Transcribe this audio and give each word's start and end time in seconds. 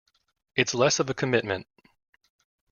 It's 0.55 0.73
less 0.73 0.97
of 0.99 1.11
a 1.11 1.13
commitment. 1.13 1.67